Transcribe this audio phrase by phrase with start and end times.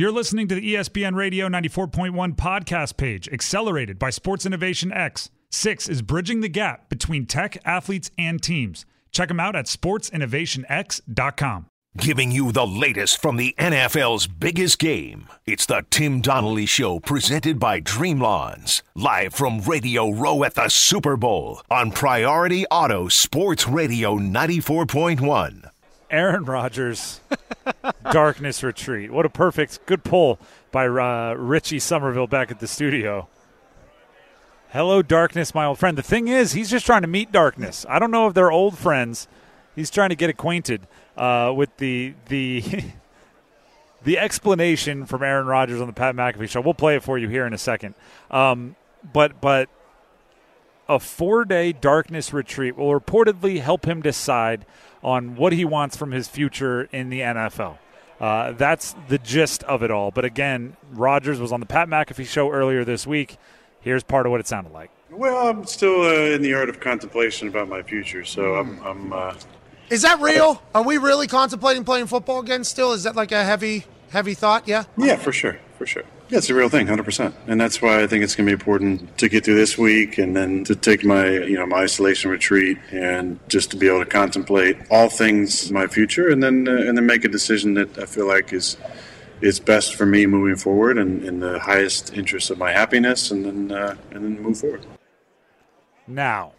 [0.00, 5.28] You're listening to the ESPN Radio 94.1 podcast page, accelerated by Sports Innovation X.
[5.50, 8.86] Six is bridging the gap between tech, athletes, and teams.
[9.12, 11.66] Check them out at sportsinnovationx.com.
[11.98, 15.28] Giving you the latest from the NFL's biggest game.
[15.44, 18.82] It's the Tim Donnelly Show presented by Dream Lawns.
[18.94, 25.68] Live from Radio Row at the Super Bowl on Priority Auto Sports Radio 94.1.
[26.10, 27.20] Aaron Rodgers,
[28.10, 29.12] Darkness Retreat.
[29.12, 30.38] What a perfect, good pull
[30.72, 33.28] by uh, Richie Somerville back at the studio.
[34.70, 35.96] Hello, Darkness, my old friend.
[35.96, 37.86] The thing is, he's just trying to meet Darkness.
[37.88, 39.28] I don't know if they're old friends.
[39.74, 42.62] He's trying to get acquainted uh, with the the
[44.04, 46.60] the explanation from Aaron Rodgers on the Pat McAfee show.
[46.60, 47.94] We'll play it for you here in a second.
[48.30, 48.76] Um,
[49.12, 49.68] but but
[50.88, 54.66] a four day darkness retreat will reportedly help him decide
[55.02, 57.78] on what he wants from his future in the NFL.
[58.20, 60.10] Uh, that's the gist of it all.
[60.10, 63.38] But again, Rodgers was on the Pat McAfee show earlier this week.
[63.80, 64.90] Here's part of what it sounded like.
[65.10, 68.78] Well, I'm still uh, in the art of contemplation about my future, so I'm.
[68.86, 69.34] I'm uh,
[69.88, 70.62] Is that real?
[70.74, 72.92] Are we really contemplating playing football again still?
[72.92, 74.68] Is that like a heavy, heavy thought?
[74.68, 74.84] Yeah.
[74.98, 76.04] yeah, for sure, for sure.
[76.32, 77.32] It's a real thing, 100%.
[77.48, 80.16] And that's why I think it's going to be important to get through this week
[80.16, 83.98] and then to take my, you know, my isolation retreat and just to be able
[83.98, 87.98] to contemplate all things my future and then uh, and then make a decision that
[87.98, 88.76] I feel like is
[89.40, 93.44] is best for me moving forward and in the highest interest of my happiness and
[93.44, 94.86] then uh, and then move forward.
[96.06, 96.52] Now,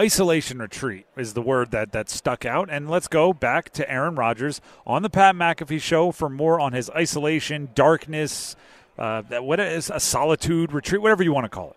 [0.00, 2.70] isolation retreat is the word that, that stuck out.
[2.70, 6.72] And let's go back to Aaron Rodgers on the Pat McAfee show for more on
[6.72, 8.56] his isolation, darkness,
[8.98, 11.76] uh, that what is a solitude retreat, whatever you want to call it.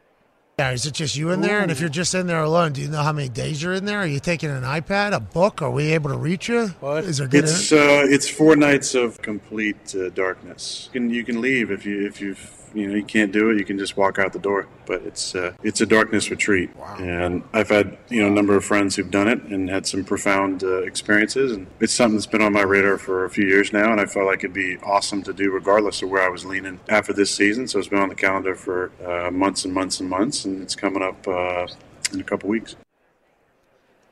[0.59, 0.71] Yeah.
[0.71, 1.59] Is it just you in there?
[1.59, 3.85] And if you're just in there alone, do you know how many days you're in
[3.85, 3.99] there?
[3.99, 5.61] Are you taking an iPad, a book?
[5.61, 6.67] Are we able to reach you?
[6.79, 7.45] What is there good?
[7.45, 10.89] It's uh, it's four nights of complete uh, darkness.
[10.93, 12.35] You can you can leave if you if you
[12.73, 13.57] you know you can't do it.
[13.57, 14.67] You can just walk out the door.
[14.85, 16.75] But it's uh, it's a darkness retreat.
[16.75, 16.97] Wow.
[16.97, 20.03] And I've had you know a number of friends who've done it and had some
[20.03, 21.51] profound uh, experiences.
[21.51, 23.91] And it's something that's been on my radar for a few years now.
[23.91, 26.79] And I felt like it'd be awesome to do regardless of where I was leaning
[26.89, 27.67] after this season.
[27.67, 30.45] So it's been on the calendar for uh, months and months and months.
[30.45, 31.67] And it's coming up uh,
[32.11, 32.75] in a couple weeks.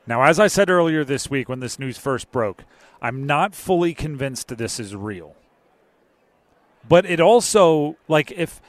[0.06, 2.64] Now, as I said earlier this week when this news first broke,
[3.00, 5.36] I'm not fully convinced that this is real.
[6.88, 8.60] But it also, like, if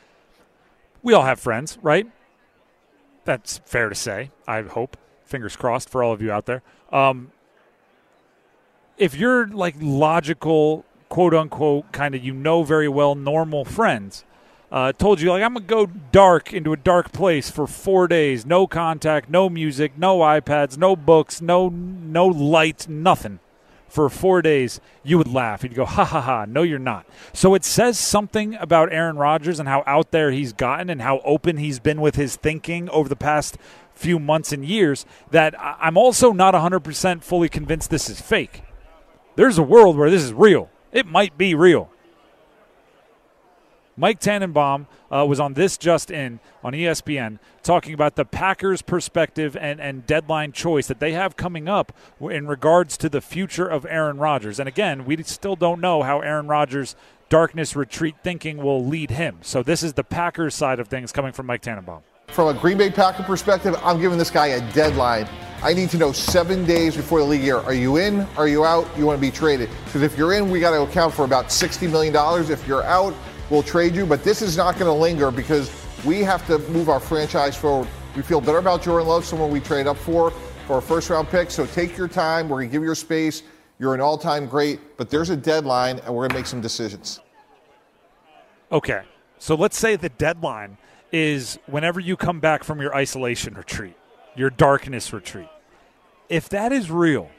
[1.02, 2.08] we all have friends, right?
[3.26, 4.98] That's fair to say, I hope.
[5.26, 6.62] Fingers crossed for all of you out there.
[6.92, 7.32] Um,
[8.98, 14.26] if you're like logical, quote unquote, kind of you know very well normal friends,
[14.72, 18.46] uh, told you like I'm gonna go dark into a dark place for four days,
[18.46, 23.40] no contact, no music, no iPads, no books, no no light, nothing
[23.94, 25.62] for four days, you would laugh.
[25.62, 27.06] You'd go, ha ha ha, no, you're not.
[27.32, 31.20] So it says something about Aaron Rodgers and how out there he's gotten and how
[31.24, 33.56] open he's been with his thinking over the past
[33.94, 38.64] few months and years that I'm also not 100% fully convinced this is fake.
[39.36, 40.72] There's a world where this is real.
[40.92, 41.92] It might be real.
[43.96, 49.56] Mike Tannenbaum uh, was on this just in on ESPN talking about the Packers' perspective
[49.56, 53.86] and, and deadline choice that they have coming up in regards to the future of
[53.86, 54.60] Aaron Rodgers.
[54.60, 56.96] And again, we still don't know how Aaron Rodgers'
[57.30, 59.38] darkness retreat thinking will lead him.
[59.42, 62.02] So this is the Packers side of things coming from Mike Tannenbaum.
[62.30, 65.28] From a Green Bay Packer perspective, I'm giving this guy a deadline.
[65.62, 67.58] I need to know seven days before the league year.
[67.58, 68.22] Are you in?
[68.38, 68.88] Are you out?
[68.98, 69.70] You want to be traded?
[69.86, 72.14] Because if you're in, we got to account for about $60 million.
[72.52, 73.14] If you're out,
[73.54, 74.06] we'll trade you.
[74.06, 75.72] But this is not going to linger because
[76.04, 77.88] we have to move our franchise forward.
[78.16, 80.32] We feel better about Jordan Love, someone we trade up for,
[80.66, 81.52] for a first round pick.
[81.52, 82.50] So take your time.
[82.50, 83.44] We're going to give you your space.
[83.80, 86.62] You're an all time great, but there's a deadline, and we're going to make some
[86.62, 87.20] decisions.
[88.72, 89.04] Okay.
[89.38, 90.78] So let's say the deadline
[91.12, 93.96] is whenever you come back from your isolation retreat,
[94.36, 95.50] your darkness retreat.
[96.30, 97.30] If that is real,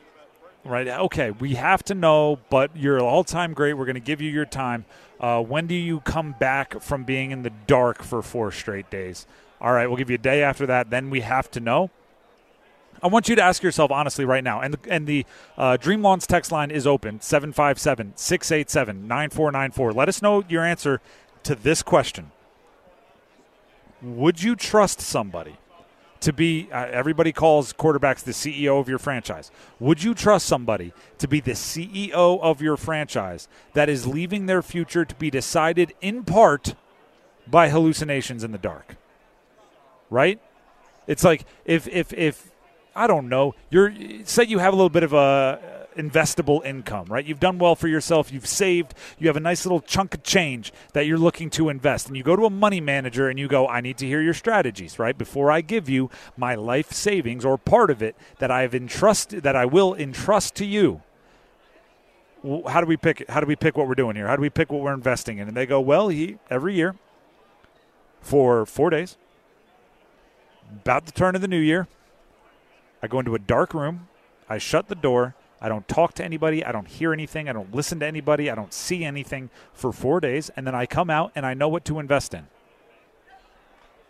[0.64, 0.86] right?
[0.86, 3.74] Okay, we have to know, but you're all time great.
[3.74, 4.84] We're going to give you your time.
[5.20, 9.26] Uh, when do you come back from being in the dark for four straight days?
[9.60, 10.90] All right, we'll give you a day after that.
[10.90, 11.90] Then we have to know.
[13.02, 15.26] I want you to ask yourself honestly right now, and the, and the
[15.58, 19.92] uh, Dream Lawns text line is open 757 687 9494.
[19.92, 21.00] Let us know your answer
[21.42, 22.30] to this question
[24.02, 25.56] Would you trust somebody
[26.24, 29.50] to be, uh, everybody calls quarterbacks the CEO of your franchise.
[29.78, 34.62] Would you trust somebody to be the CEO of your franchise that is leaving their
[34.62, 36.74] future to be decided in part
[37.46, 38.96] by hallucinations in the dark?
[40.08, 40.40] Right?
[41.06, 42.50] It's like if, if, if,
[42.96, 43.54] I don't know.
[43.70, 43.92] You're
[44.24, 47.24] say you have a little bit of a investable income, right?
[47.24, 50.72] You've done well for yourself, you've saved, you have a nice little chunk of change
[50.92, 52.08] that you're looking to invest.
[52.08, 54.34] And you go to a money manager and you go, I need to hear your
[54.34, 55.16] strategies, right?
[55.16, 59.42] Before I give you my life savings or part of it that I have entrusted
[59.42, 61.02] that I will entrust to you.
[62.68, 63.26] How do we pick?
[63.30, 64.26] How do we pick what we're doing here?
[64.26, 65.48] How do we pick what we're investing in?
[65.48, 66.94] And they go, well, he every year
[68.20, 69.16] for 4 days
[70.70, 71.88] about the turn of the new year,
[73.02, 74.08] I go into a dark room,
[74.48, 77.74] I shut the door, I don't talk to anybody, I don't hear anything, I don't
[77.74, 81.32] listen to anybody, I don't see anything for four days, and then I come out
[81.34, 82.48] and I know what to invest in.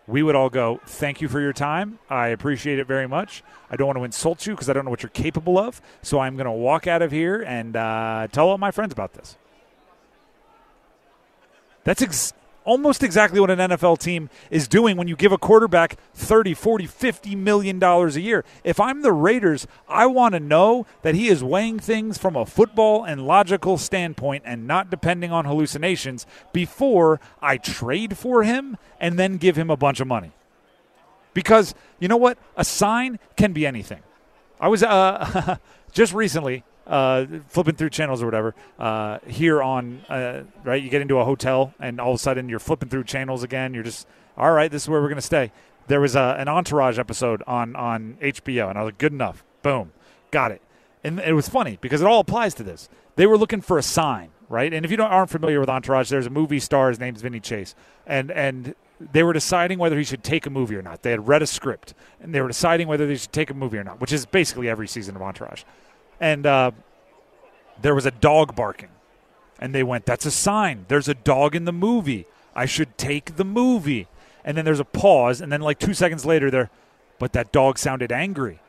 [0.06, 1.99] We would all go, Thank you for your time.
[2.11, 3.43] I appreciate it very much.
[3.70, 5.81] I don't want to insult you because I don't know what you're capable of.
[6.02, 9.14] So I'm going to walk out of here and uh, tell all my friends about
[9.14, 9.38] this.
[11.85, 12.32] That's ex-
[12.64, 16.87] almost exactly what an NFL team is doing when you give a quarterback 30, 40,
[16.87, 18.44] 50 million dollars a year.
[18.64, 22.46] If I'm the Raiders, I want to know that he is weighing things from a
[22.46, 29.19] football and logical standpoint and not depending on hallucinations before I trade for him and
[29.19, 30.32] then give him a bunch of money.
[31.34, 32.38] Because you know what?
[32.56, 34.02] A sign can be anything.
[34.61, 35.56] I was uh,
[35.93, 41.03] just recently uh, flipping through channels or whatever uh, here on uh, right you get
[41.03, 43.75] into a hotel and all of a sudden you're flipping through channels again.
[43.75, 45.53] You're just all right this is where we're going to stay.
[45.87, 49.45] There was a, an entourage episode on on hbo and i was like good enough.
[49.63, 49.93] Boom.
[50.31, 50.63] Got it.
[51.03, 52.89] And it was funny because it all applies to this.
[53.17, 54.75] They were looking for a sign right?
[54.75, 57.41] And if you don't aren't familiar with entourage there's a movie star his name's vinny
[57.41, 57.75] chase.
[58.07, 61.03] And and they were deciding whether he should take a movie or not.
[61.03, 63.79] They had read a script and they were deciding whether they should take a movie
[63.79, 65.65] or not which is basically every season of entourage
[66.20, 66.70] and uh,
[67.81, 68.90] there was a dog barking.
[69.58, 70.84] And they went, That's a sign.
[70.88, 72.26] There's a dog in the movie.
[72.55, 74.08] I should take the movie.
[74.44, 75.40] And then there's a pause.
[75.40, 76.70] And then, like two seconds later, they're,
[77.19, 78.61] But that dog sounded angry.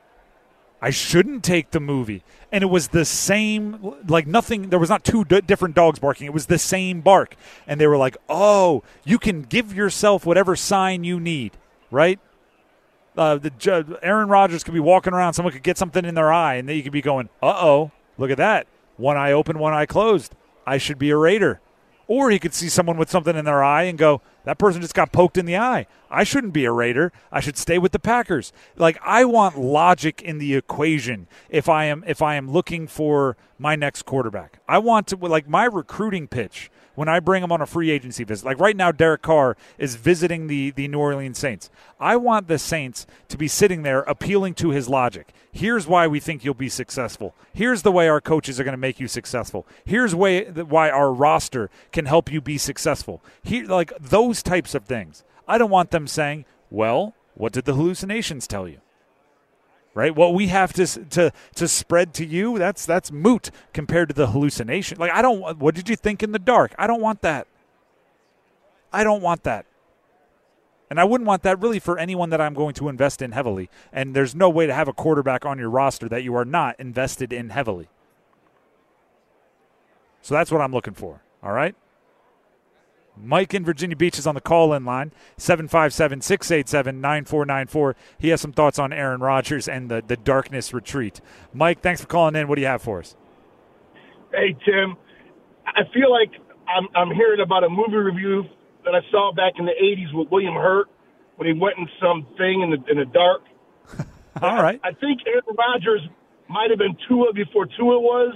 [0.82, 2.24] I shouldn't take the movie.
[2.52, 6.28] And it was the same, like nothing, there was not two d- different dogs barking.
[6.28, 7.36] It was the same bark.
[7.66, 11.54] And they were like, oh, you can give yourself whatever sign you need,
[11.90, 12.20] right?
[13.18, 16.56] Uh, the Aaron Rodgers could be walking around, someone could get something in their eye,
[16.56, 18.68] and then you could be going, uh oh, look at that
[18.98, 20.36] one eye open, one eye closed.
[20.66, 21.60] I should be a Raider.
[22.08, 24.94] Or he could see someone with something in their eye and go, that person just
[24.94, 25.88] got poked in the eye.
[26.10, 27.12] I shouldn't be a Raider.
[27.32, 28.54] I should stay with the Packers.
[28.78, 33.38] Like I want logic in the equation if I am if I am looking for
[33.58, 34.60] my next quarterback.
[34.68, 38.24] I want to like my recruiting pitch when I bring him on a free agency
[38.24, 38.46] visit.
[38.46, 41.70] Like right now, Derek Carr is visiting the, the New Orleans Saints.
[42.00, 45.34] I want the Saints to be sitting there appealing to his logic.
[45.52, 47.34] Here's why we think you'll be successful.
[47.54, 49.66] Here's the way our coaches are going to make you successful.
[49.86, 53.24] Here's way why our roster can help you be successful.
[53.44, 55.24] Here, like those types of things.
[55.48, 58.80] I don't want them saying, "Well, what did the hallucinations tell you?"
[59.96, 60.16] Right?
[60.16, 64.28] What we have to to to spread to you, that's that's moot compared to the
[64.28, 65.00] hallucination.
[65.00, 66.76] Like I don't what did you think in the dark?
[66.78, 67.48] I don't want that.
[68.94, 69.66] I don't want that.
[70.90, 73.72] And I wouldn't want that really for anyone that I'm going to invest in heavily.
[73.92, 76.80] And there's no way to have a quarterback on your roster that you are not
[76.80, 77.90] invested in heavily.
[80.22, 81.22] So that's what I'm looking for.
[81.42, 81.76] All right?
[83.18, 87.96] Mike in Virginia Beach is on the call in line, 757 687 9494.
[88.18, 91.22] He has some thoughts on Aaron Rodgers and the, the darkness retreat.
[91.54, 92.48] Mike, thanks for calling in.
[92.48, 93.16] What do you have for us?
[94.32, 94.98] Hey, Tim.
[95.66, 96.32] I feel like
[96.68, 98.44] I'm, I'm hearing about a movie review
[98.84, 100.88] that I saw back in the 80s with William Hurt
[101.38, 103.42] when he went in some thing in the, in the dark.
[104.42, 104.80] All right.
[104.84, 106.02] I, I think Aaron Rodgers
[106.50, 108.36] might have been Tua before Tua was.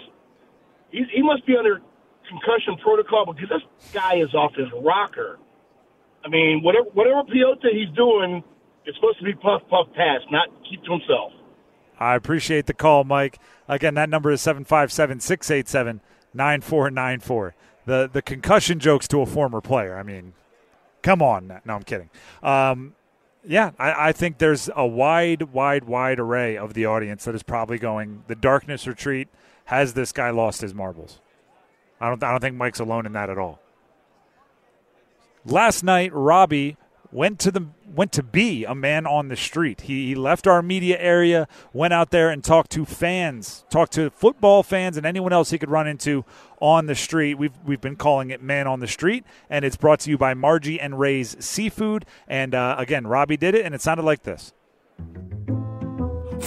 [0.91, 1.81] He's, he must be under
[2.29, 5.39] concussion protocol because this guy is off his rocker.
[6.24, 8.43] I mean, whatever whatever peyote he's doing,
[8.86, 11.33] it's supposed to be puff puff pass, not keep to himself.
[12.00, 13.39] I appreciate the call, Mike.
[13.67, 16.01] Again, that number is 757 687
[16.33, 17.55] 9494.
[17.86, 19.98] The the concussion jokes to a former player.
[19.98, 20.33] I mean,
[21.01, 21.48] come on.
[21.65, 22.09] No, I'm kidding.
[22.43, 22.95] Um,
[23.45, 27.43] yeah, I, I, think there's a wide, wide, wide array of the audience that is
[27.43, 29.29] probably going, the darkness retreat.
[29.65, 31.19] Has this guy lost his marbles?
[31.99, 33.59] I don't, I don't think Mike's alone in that at all.
[35.45, 36.77] Last night, Robbie
[37.11, 39.81] went to the went to be a man on the street.
[39.81, 44.11] He, he left our media area, went out there and talked to fans, talked to
[44.11, 46.23] football fans and anyone else he could run into
[46.59, 47.35] on the street.
[47.35, 50.33] We've we've been calling it Man on the Street, and it's brought to you by
[50.33, 52.05] Margie and Ray's Seafood.
[52.27, 54.53] And uh, again, Robbie did it, and it sounded like this.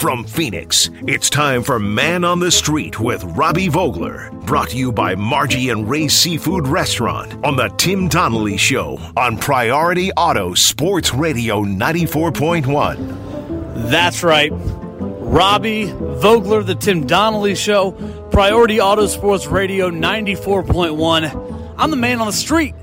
[0.02, 4.32] From Phoenix, it's time for Man on the Street with Robbie Vogler.
[4.46, 9.38] Brought to you by Margie and Ray Seafood Restaurant on The Tim Donnelly Show on
[9.38, 13.92] Priority Auto Sports Radio 94.1.
[13.92, 14.50] That's right.
[14.52, 17.92] Robbie Vogler, The Tim Donnelly Show,
[18.32, 21.74] Priority Auto Sports Radio 94.1.
[21.78, 22.74] I'm the man on the street,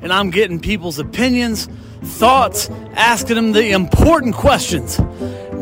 [0.00, 1.68] and I'm getting people's opinions,
[2.02, 4.98] thoughts, asking them the important questions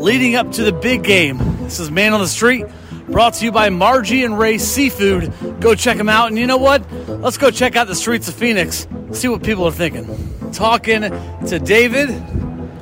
[0.01, 1.37] leading up to the big game.
[1.59, 2.65] This is Man on the Street,
[3.07, 5.31] brought to you by Margie and Ray Seafood.
[5.59, 6.29] Go check them out.
[6.29, 6.91] And you know what?
[7.07, 10.07] Let's go check out the streets of Phoenix, see what people are thinking.
[10.51, 12.09] Talking to David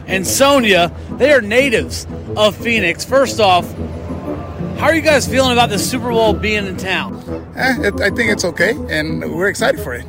[0.07, 0.95] and Sonia.
[1.17, 2.07] They are natives
[2.37, 3.03] of Phoenix.
[3.03, 3.69] First off,
[4.77, 7.17] how are you guys feeling about the Super Bowl being in town?
[7.57, 10.05] Eh, it, I think it's okay, and we're excited for it.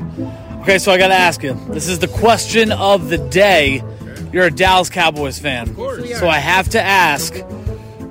[0.60, 1.54] Okay, so I got to ask you.
[1.70, 3.82] This is the question of the day.
[4.32, 5.74] You're a Dallas Cowboys fan.
[6.16, 7.34] So I have to ask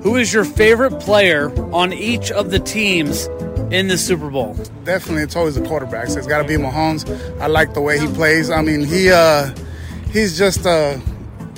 [0.02, 3.26] who is your favorite player on each of the teams
[3.70, 4.54] in the Super Bowl?
[4.84, 6.08] Definitely, it's always the quarterback.
[6.08, 7.08] So it's got to be Mahomes.
[7.40, 8.50] I like the way he plays.
[8.50, 9.54] I mean, he uh,
[10.10, 11.00] he's just a,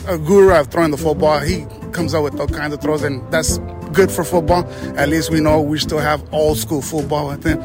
[0.07, 1.41] a guru at throwing the football.
[1.41, 3.59] He comes up with all kinds of throws, and that's
[3.93, 4.65] good for football.
[4.97, 7.61] At least we know we still have old school football with him.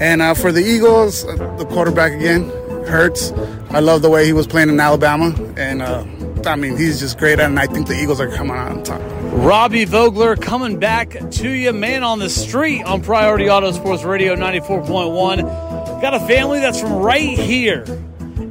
[0.00, 2.50] And uh, for the Eagles, uh, the quarterback again,
[2.86, 3.32] Hurts.
[3.70, 6.02] I love the way he was playing in Alabama, and uh,
[6.46, 7.40] I mean he's just great.
[7.40, 9.00] And I think the Eagles are coming out on top.
[9.32, 14.34] Robbie Vogler coming back to you, man on the street on Priority Auto Sports Radio
[14.34, 16.00] 94.1.
[16.00, 17.84] Got a family that's from right here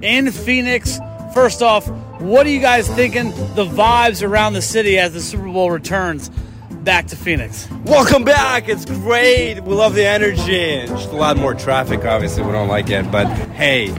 [0.01, 0.99] in Phoenix.
[1.33, 1.87] First off,
[2.19, 6.29] what are you guys thinking the vibes around the city as the Super Bowl returns
[6.69, 7.69] back to Phoenix?
[7.85, 8.67] Welcome back.
[8.67, 9.59] It's great.
[9.61, 10.85] We love the energy.
[10.87, 12.43] Just a lot more traffic, obviously.
[12.43, 13.11] We don't like it.
[13.11, 13.97] But hey, we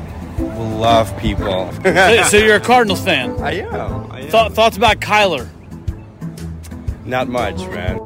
[0.60, 1.72] love people.
[1.82, 3.30] so, so you're a Cardinals fan?
[3.42, 4.10] I am.
[4.10, 4.30] I am.
[4.30, 5.48] Th- thoughts about Kyler?
[7.04, 7.98] Not much, man.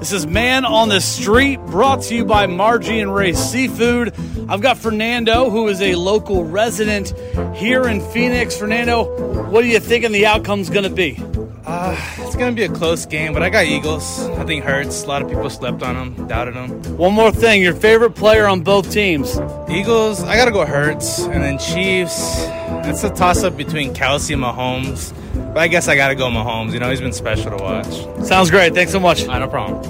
[0.00, 4.14] This is Man on the Street, brought to you by Margie and Ray Seafood.
[4.48, 7.14] I've got Fernando, who is a local resident
[7.56, 8.56] here in Phoenix.
[8.56, 11.22] Fernando, what are you thinking the outcome's going to be?
[11.64, 11.94] Uh,
[12.36, 14.20] it's going to be a close game, but I got Eagles.
[14.20, 15.04] I think Hurts.
[15.04, 16.68] A lot of people slept on them, doubted them.
[16.98, 19.38] One more thing your favorite player on both teams?
[19.70, 21.20] Eagles, I got to go Hurts.
[21.20, 22.44] And then Chiefs,
[22.86, 25.14] it's a toss up between Kelce and Mahomes.
[25.54, 26.74] But I guess I got to go Mahomes.
[26.74, 28.26] You know, he's been special to watch.
[28.26, 28.74] Sounds great.
[28.74, 29.26] Thanks so much.
[29.26, 29.82] no problem.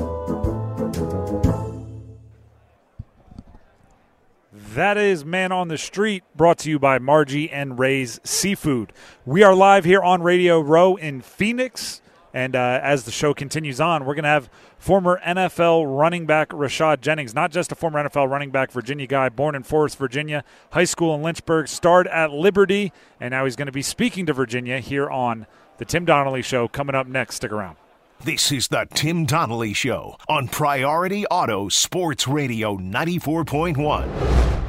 [4.52, 8.92] That is Man on the Street, brought to you by Margie and Ray's Seafood.
[9.24, 12.02] We are live here on Radio Row in Phoenix.
[12.36, 16.50] And uh, as the show continues on, we're going to have former NFL running back
[16.50, 20.44] Rashad Jennings, not just a former NFL running back, Virginia guy, born in Forest, Virginia,
[20.72, 24.34] high school in Lynchburg, starred at Liberty, and now he's going to be speaking to
[24.34, 25.46] Virginia here on
[25.78, 27.36] the Tim Donnelly Show coming up next.
[27.36, 27.78] Stick around.
[28.22, 34.65] This is the Tim Donnelly Show on Priority Auto Sports Radio 94.1.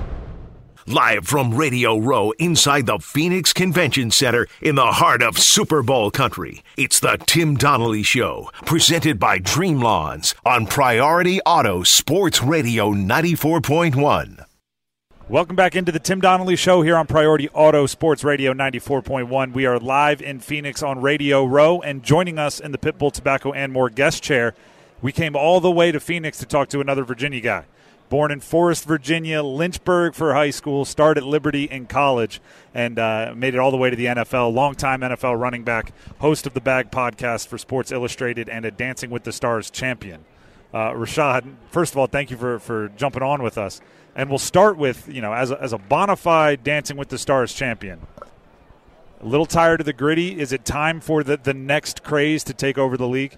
[0.89, 6.09] Live from Radio Row inside the Phoenix Convention Center in the heart of Super Bowl
[6.09, 6.63] country.
[6.77, 14.45] It's the Tim Donnelly Show, presented by Dream Lawns on Priority Auto Sports Radio 94.1.
[15.27, 19.51] Welcome back into the Tim Donnelly Show here on Priority Auto Sports Radio 94.1.
[19.51, 23.51] We are live in Phoenix on Radio Row, and joining us in the Pitbull Tobacco
[23.51, 24.53] and More guest chair,
[25.01, 27.65] we came all the way to Phoenix to talk to another Virginia guy.
[28.09, 32.39] Born in Forest, Virginia, Lynchburg for high school, started Liberty in college,
[32.73, 34.53] and uh, made it all the way to the NFL.
[34.53, 39.09] Longtime NFL running back, host of the Bag podcast for Sports Illustrated, and a Dancing
[39.09, 40.23] with the Stars champion.
[40.73, 43.81] Uh, Rashad, first of all, thank you for, for jumping on with us.
[44.15, 47.17] And we'll start with, you know, as a, as a bona fide Dancing with the
[47.17, 48.07] Stars champion.
[49.19, 50.39] A little tired of the griddy.
[50.39, 53.37] Is it time for the, the next craze to take over the league?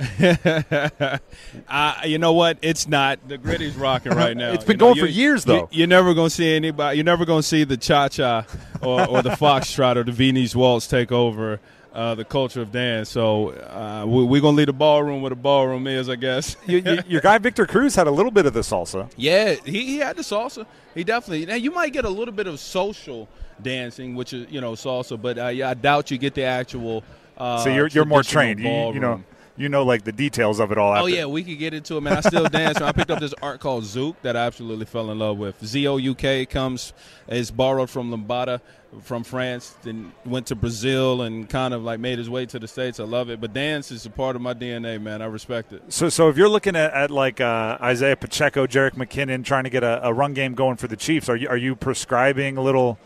[1.68, 2.58] uh, you know what?
[2.62, 3.26] It's not.
[3.28, 4.52] The griddy's rocking right now.
[4.52, 5.68] It's been You know, going for years, though.
[5.70, 6.96] You, are never gonna see anybody.
[6.96, 8.44] You're never gonna see the cha cha
[8.82, 11.60] or, or the foxtrot or the Viennese waltz take over
[11.92, 13.08] uh, the culture of dance.
[13.10, 16.56] So uh, we, we're gonna leave the ballroom where the ballroom is, I guess.
[16.66, 19.10] You- you- your guy Victor Cruz had a little bit of the salsa.
[19.16, 20.66] Yeah, he, he had the salsa.
[20.94, 21.46] He definitely.
[21.46, 23.28] Now you might get a little bit of social
[23.62, 27.04] dancing, which is you know salsa, but uh, yeah, I doubt you get the actual.
[27.36, 28.60] Uh, so you're, you're more trained.
[28.60, 29.22] You, you know.
[29.56, 30.96] You know, like the details of it all.
[30.96, 32.16] Oh yeah, we could get into it, man.
[32.16, 32.80] I still dance.
[32.80, 35.64] I picked up this art called Zouk that I absolutely fell in love with.
[35.64, 36.92] Z O U K comes
[37.28, 38.60] is borrowed from Lambada
[39.02, 42.66] from France, then went to Brazil and kind of like made his way to the
[42.66, 42.98] states.
[42.98, 45.22] I love it, but dance is a part of my DNA, man.
[45.22, 45.82] I respect it.
[45.92, 49.70] So, so if you're looking at, at like uh, Isaiah Pacheco, Jerick McKinnon, trying to
[49.70, 52.62] get a, a run game going for the Chiefs, are you are you prescribing a
[52.62, 52.98] little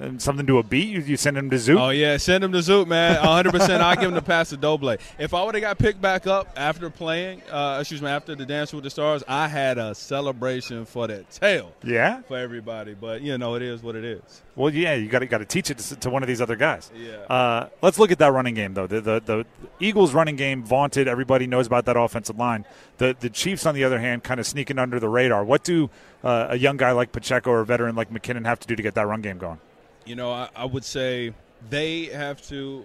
[0.00, 0.88] And something to a beat?
[0.88, 1.80] You, you send him to Zouk?
[1.80, 3.16] Oh yeah, send him to Zouk, man.
[3.16, 3.52] 100.
[3.52, 4.96] percent I give him the pass to Doble.
[5.18, 8.44] If I would have got picked back up after playing, uh, excuse me, after the
[8.44, 11.72] Dance with the Stars, I had a celebration for that tail.
[11.84, 12.22] Yeah?
[12.22, 12.94] for everybody.
[12.94, 14.42] But you know, it is what it is.
[14.56, 16.56] Well, yeah, you got to got to teach it to, to one of these other
[16.56, 16.90] guys.
[16.96, 17.16] Yeah.
[17.32, 18.86] Uh, let's look at that running game though.
[18.86, 19.46] The, the the
[19.78, 21.06] Eagles running game vaunted.
[21.08, 22.64] Everybody knows about that offensive line.
[22.98, 25.44] The the Chiefs, on the other hand, kind of sneaking under the radar.
[25.44, 25.90] What do
[26.22, 28.82] uh, a young guy like Pacheco or a veteran like McKinnon have to do to
[28.82, 29.58] get that run game going?
[30.04, 31.34] You know, I, I would say
[31.70, 32.84] they have to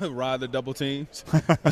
[0.00, 1.24] uh, ride the double teams.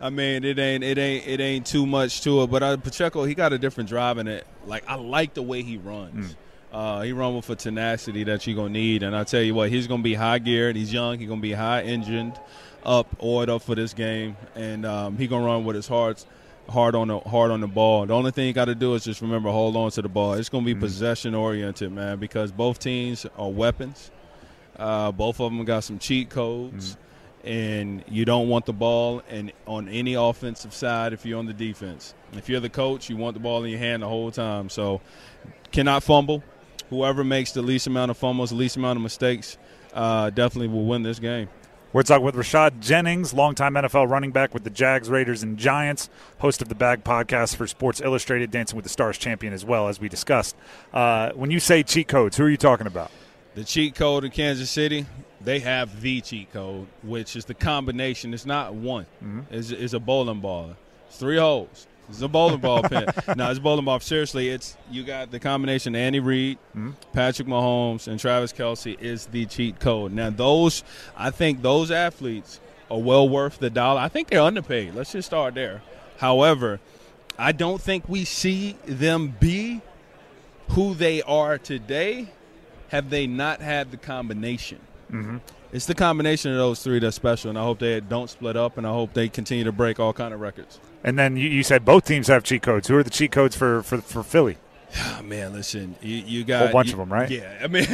[0.00, 2.50] I mean, it ain't it ain't it ain't too much to it.
[2.50, 4.46] But uh, Pacheco, he got a different drive in it.
[4.66, 6.36] Like I like the way he runs.
[6.72, 9.70] Uh, he run with a tenacity that you're gonna need, and I tell you what,
[9.70, 10.76] he's gonna be high geared.
[10.76, 11.18] He's young.
[11.18, 12.38] He's gonna be high engined,
[12.84, 16.26] up, oiled up for this game, and um, he gonna run with his heart
[16.68, 18.06] hard on the hard on the ball.
[18.06, 20.34] The only thing you got to do is just remember hold on to the ball.
[20.34, 24.10] It's gonna be possession oriented, man, because both teams are weapons.
[24.78, 26.96] Uh, both of them got some cheat codes,
[27.44, 31.54] and you don't want the ball and on any offensive side if you're on the
[31.54, 32.14] defense.
[32.32, 34.68] If you're the coach, you want the ball in your hand the whole time.
[34.68, 35.00] So
[35.72, 36.42] cannot fumble.
[36.90, 39.58] Whoever makes the least amount of fumbles, the least amount of mistakes,
[39.94, 41.48] uh, definitely will win this game.
[41.92, 46.10] We're talking with Rashad Jennings, longtime NFL running back with the Jags, Raiders, and Giants,
[46.38, 49.88] host of the Bag podcast for Sports Illustrated, Dancing with the Stars champion as well,
[49.88, 50.56] as we discussed.
[50.92, 53.10] Uh, when you say cheat codes, who are you talking about?
[53.56, 55.06] The cheat code in Kansas City,
[55.40, 58.34] they have the cheat code, which is the combination.
[58.34, 59.06] It's not one.
[59.24, 59.40] Mm-hmm.
[59.50, 60.76] It's, it's a bowling ball.
[61.08, 61.86] It's three holes.
[62.10, 63.06] It's a bowling ball pin.
[63.34, 63.98] no, it's a bowling ball.
[64.00, 65.96] Seriously, it's you got the combination.
[65.96, 66.90] Andy Reid, mm-hmm.
[67.14, 70.12] Patrick Mahomes, and Travis Kelce is the cheat code.
[70.12, 70.84] Now, those
[71.16, 72.60] I think those athletes
[72.90, 74.02] are well worth the dollar.
[74.02, 74.94] I think they're underpaid.
[74.94, 75.80] Let's just start there.
[76.18, 76.78] However,
[77.38, 79.80] I don't think we see them be
[80.68, 82.28] who they are today
[82.88, 84.78] have they not had the combination.
[85.10, 85.38] Mm-hmm.
[85.72, 88.78] It's the combination of those three that's special, and I hope they don't split up,
[88.78, 90.80] and I hope they continue to break all kind of records.
[91.04, 92.88] And then you, you said both teams have cheat codes.
[92.88, 94.56] Who are the cheat codes for, for, for Philly?
[94.98, 97.28] Oh, man, listen, you, you got A bunch you- of them, right?
[97.30, 97.84] Yeah, I mean,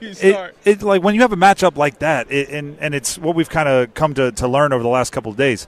[0.00, 0.56] It, start.
[0.64, 3.48] it like when you have a matchup like that, it, and and it's what we've
[3.48, 5.66] kind of come to, to learn over the last couple of days.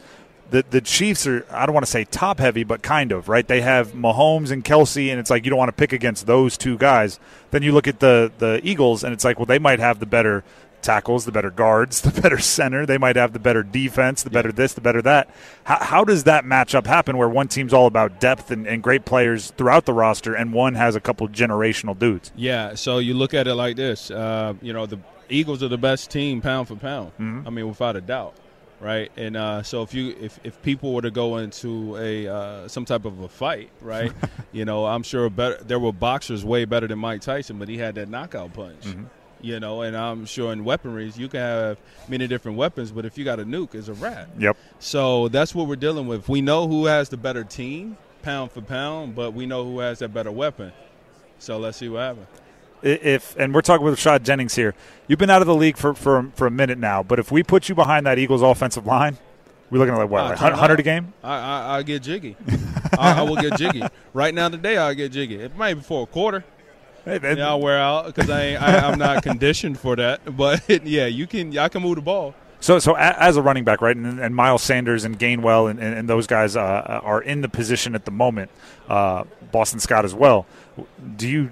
[0.53, 3.47] The the Chiefs are I don't want to say top heavy, but kind of right.
[3.47, 6.57] They have Mahomes and Kelce, and it's like you don't want to pick against those
[6.57, 7.19] two guys.
[7.51, 10.07] Then you look at the the Eagles, and it's like well they might have the
[10.07, 10.45] better
[10.83, 12.85] tackles, the better guards, the better center.
[12.85, 15.31] They might have the better defense, the better this, the better that.
[15.65, 19.05] How, how does that matchup happen where one team's all about depth and, and great
[19.05, 22.31] players throughout the roster, and one has a couple generational dudes?
[22.37, 24.11] Yeah, so you look at it like this.
[24.11, 27.13] Uh, you know, the Eagles are the best team pound for pound.
[27.19, 27.47] Mhm.
[27.47, 28.35] I mean, without a doubt,
[28.83, 29.13] right?
[29.17, 32.85] And uh, so if you if, if people were to go into a uh, some
[32.85, 34.13] type of a fight, right?
[34.53, 37.79] you know, I'm sure better, there were boxers way better than Mike Tyson, but he
[37.79, 38.85] had that knockout punch.
[39.41, 43.19] You know, and I'm sure in weaponries you can have many different weapons, but if
[43.19, 44.29] you got a nuke, it's a wrap.
[44.39, 44.57] Yep.
[44.79, 46.29] So that's what we're dealing with.
[46.29, 49.99] We know who has the better team, pound for pound, but we know who has
[49.99, 50.73] that better weapon.
[51.41, 52.29] So let's see what happens.
[52.83, 54.75] If and we're talking with Rashad Jennings here.
[55.09, 57.43] You've been out of the league for, for for a minute now, but if we
[57.43, 59.19] put you behind that Eagles offensive line,
[59.71, 61.13] we're looking at like what, Ah, like hundred a game?
[61.23, 62.37] I, I I get jiggy.
[62.99, 63.83] I, I will get jiggy.
[64.13, 65.37] Right now today, I'll get jiggy.
[65.37, 66.45] It might be for a quarter.
[67.05, 67.37] Hey, man.
[67.39, 70.21] Yeah, I'll wear out because I, ain't, I I'm not conditioned for that.
[70.37, 71.57] But yeah, you can.
[71.59, 72.35] I can move the ball.
[72.61, 75.99] So so as a running back, right, and, and Miles Sanders and Gainwell and, and,
[75.99, 78.53] and those guys uh, are in the position at the moment.
[78.89, 80.47] Uh, Boston Scott as well.
[81.17, 81.51] Do you?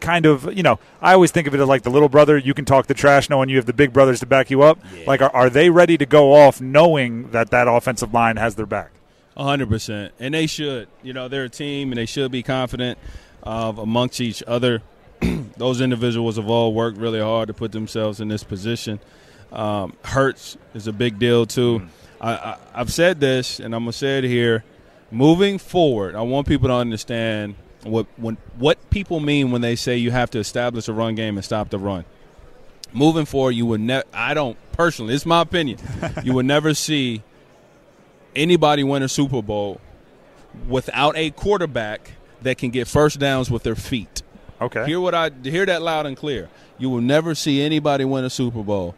[0.00, 2.38] Kind of, you know, I always think of it as like the little brother.
[2.38, 4.78] You can talk the trash, knowing you have the big brothers to back you up.
[5.06, 8.66] Like, are, are they ready to go off, knowing that that offensive line has their
[8.66, 8.90] back?
[9.36, 10.88] A hundred percent, and they should.
[11.02, 12.98] You know, they're a team, and they should be confident
[13.42, 14.82] of amongst each other.
[15.56, 19.00] Those individuals have all worked really hard to put themselves in this position.
[19.52, 21.88] Um, Hurts is a big deal too.
[22.20, 24.64] I, I, I've said this, and I'm gonna say it here.
[25.10, 29.96] Moving forward, I want people to understand what when what people mean when they say
[29.96, 32.04] you have to establish a run game and stop the run.
[32.92, 34.04] Moving forward, you would never.
[34.12, 35.14] I don't personally.
[35.14, 35.78] It's my opinion.
[36.24, 37.22] you would never see
[38.34, 39.80] anybody win a Super Bowl
[40.68, 42.12] without a quarterback
[42.42, 44.22] that can get first downs with their feet.
[44.60, 44.86] Okay.
[44.86, 46.48] Hear what I hear that loud and clear.
[46.78, 48.94] You will never see anybody win a Super Bowl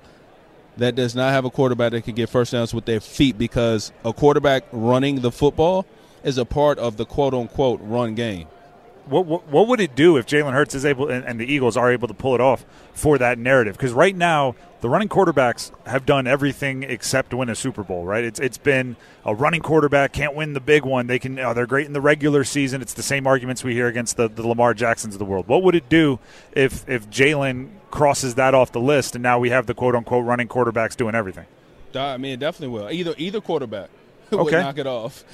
[0.77, 3.93] that does not have a quarterback that can get first downs with their feet because
[4.05, 5.85] a quarterback running the football
[6.23, 8.47] is a part of the quote unquote run game.
[9.11, 11.91] What, what would it do if Jalen Hurts is able and, and the Eagles are
[11.91, 13.77] able to pull it off for that narrative?
[13.77, 18.05] Because right now the running quarterbacks have done everything except win a Super Bowl.
[18.05, 18.25] Right?
[18.25, 21.07] It's it's been a running quarterback can't win the big one.
[21.07, 22.81] They can oh, they're great in the regular season.
[22.81, 25.49] It's the same arguments we hear against the, the Lamar Jacksons of the world.
[25.49, 26.19] What would it do
[26.53, 30.25] if if Jalen crosses that off the list and now we have the quote unquote
[30.25, 31.47] running quarterbacks doing everything?
[31.95, 32.91] I mean, it definitely will.
[32.91, 33.91] Either either quarterback
[34.37, 34.61] would Okay.
[34.61, 35.25] knock it off.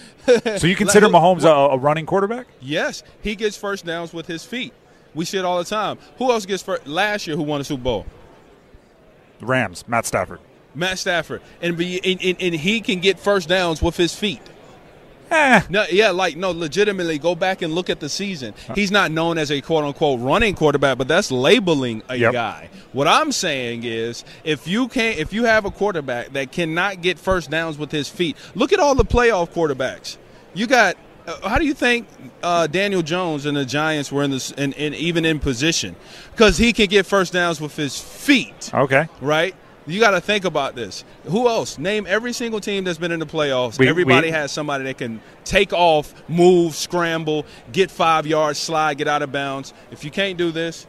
[0.58, 2.46] So you consider Mahomes a, a running quarterback?
[2.60, 4.72] Yes, he gets first downs with his feet.
[5.14, 5.98] We see it all the time.
[6.18, 6.86] Who else gets first?
[6.86, 8.06] Last year, who won the Super Bowl?
[9.38, 10.40] The Rams, Matt Stafford.
[10.74, 14.40] Matt Stafford, and be and, and, and he can get first downs with his feet.
[15.30, 15.60] Eh.
[15.70, 18.54] No, yeah, like no, legitimately, go back and look at the season.
[18.74, 22.32] He's not known as a quote unquote running quarterback, but that's labeling a Yep.
[22.32, 22.68] guy.
[22.92, 27.18] What I'm saying is, if you can't, if you have a quarterback that cannot get
[27.18, 30.16] first downs with his feet, look at all the playoff quarterbacks.
[30.54, 30.96] You got.
[31.26, 32.06] Uh, how do you think
[32.44, 35.96] uh, Daniel Jones and the Giants were in this, and, and even in position?
[36.30, 39.08] Because he can get first downs with his feet Okay.
[39.20, 39.52] right?
[39.86, 41.04] You got to think about this.
[41.26, 41.78] Who else?
[41.78, 43.78] Name every single team that's been in the playoffs.
[43.78, 48.98] We- Everybody we- has somebody that can take off, move, scramble, get five yards, slide,
[48.98, 49.72] get out of bounds.
[49.92, 50.86] If you can't do this,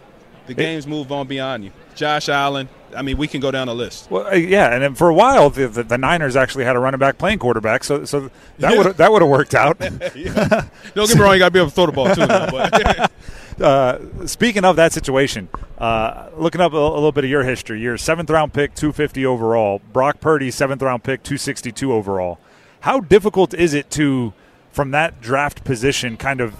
[0.47, 1.71] the games move on beyond you.
[1.95, 2.69] Josh Allen.
[2.95, 4.09] I mean, we can go down the list.
[4.09, 6.79] Well, uh, yeah, and then for a while, the, the, the Niners actually had a
[6.79, 8.77] running back playing quarterback, so so that Yeah.
[8.77, 9.77] would that would have worked out.
[9.79, 12.25] Don't get me wrong, you got to be able to throw the ball too.
[12.25, 13.11] but-
[13.61, 17.81] uh, speaking of that situation, uh, looking up a, a little bit of your history,
[17.81, 19.81] your seventh round pick, two fifty overall.
[19.93, 22.39] Brock Purdy, seventh round pick, two sixty two overall.
[22.81, 24.33] How difficult is it to,
[24.71, 26.55] from that draft position, kind of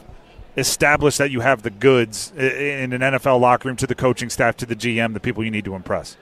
[0.57, 4.57] establish that you have the goods in an NFL locker room to the coaching staff,
[4.57, 6.17] to the GM, the people you need to impress?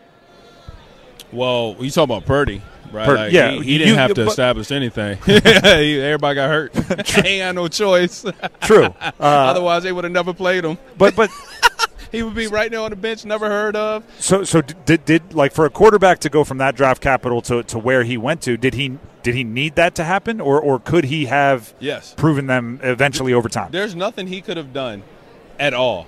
[1.36, 3.08] Well, you talk about Purdy, right?
[3.08, 5.18] Like, yeah, he, he didn't have to establish anything.
[5.28, 6.76] Everybody got hurt.
[7.08, 8.26] he ain't had no choice.
[8.62, 8.86] True.
[8.86, 10.78] Uh, Otherwise, they would have never played him.
[10.98, 11.30] But but
[12.12, 14.04] he would be right there on the bench, never heard of.
[14.20, 17.64] So, so did, did like for a quarterback to go from that draft capital to,
[17.64, 18.56] to where he went to?
[18.58, 22.14] Did he did he need that to happen, or or could he have Yes.
[22.16, 23.72] proven them eventually over time?
[23.72, 25.04] There's nothing he could have done
[25.60, 26.06] at all.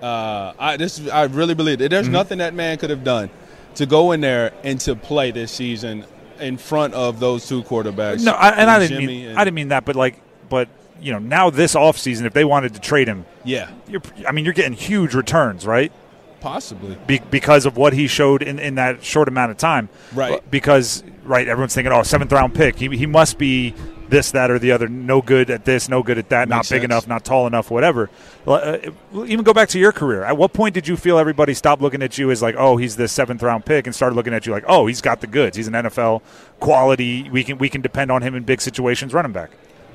[0.00, 1.90] Uh, I this I really believe it.
[1.90, 2.12] There's Mm-hmm.
[2.12, 3.30] nothing that man could have done
[3.76, 6.04] to go in there and to play this season
[6.40, 8.24] in front of those two quarterbacks.
[8.24, 10.68] No, I, and I didn't Jimmy mean and- I didn't mean that, but like, but
[11.00, 14.44] you know, now this offseason, if they wanted to trade him, Yeah, you're, I mean,
[14.44, 15.92] you're getting huge returns, right?
[16.40, 16.96] possibly.
[17.06, 20.42] Be, because of what he showed in, in that short amount of time, Right.
[20.50, 23.74] Because right, everyone's thinking, oh, seventh round pick, he he must be
[24.08, 24.88] this, that, or the other.
[24.88, 26.48] No good at this, no good at that.
[26.48, 26.84] not big sense.
[26.84, 28.10] enough, not tall enough, whatever.
[28.46, 28.78] Uh,
[29.14, 30.22] even go back to your career.
[30.22, 32.96] At what point did you feel everybody stopped looking at you as like, oh, he's
[32.96, 35.56] this seventh round pick, and started looking at you like, oh, he's got the goods.
[35.56, 36.22] He's an NFL
[36.60, 37.30] quality.
[37.30, 39.50] We can we can depend on him in big situations, running back.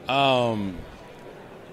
[0.09, 0.77] Um,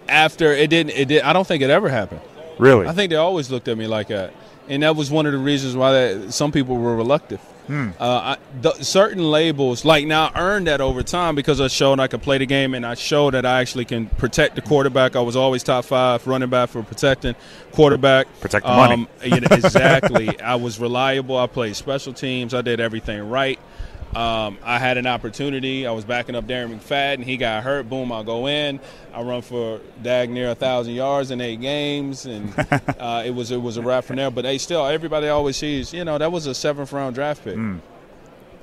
[0.08, 1.22] after it didn't, it did.
[1.22, 2.20] I don't think it ever happened.
[2.58, 2.86] Really?
[2.86, 4.32] I think they always looked at me like that,
[4.68, 7.40] and that was one of the reasons why that, some people were reluctant.
[7.66, 7.90] Hmm.
[7.98, 11.98] Uh, I, the, certain labels, like now, I earned that over time because I showed
[11.98, 15.16] I could play the game and I showed that I actually can protect the quarterback.
[15.16, 17.34] I was always top five running back for protecting
[17.72, 18.26] quarterback.
[18.40, 19.08] Protect the money.
[19.24, 20.38] you know, exactly.
[20.42, 21.38] I was reliable.
[21.38, 22.52] I played special teams.
[22.52, 23.58] I did everything right.
[24.14, 25.86] Um, I had an opportunity.
[25.86, 27.14] I was backing up Darren McFadden.
[27.14, 27.88] And he got hurt.
[27.88, 28.80] Boom, I'll go in.
[29.12, 32.52] I run for dag near a thousand yards in eight games, and
[32.98, 34.30] uh, it was it was a wrap from there.
[34.30, 37.56] But they still, everybody always sees, you know, that was a seventh round draft pick.